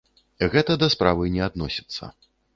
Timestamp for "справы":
0.95-1.29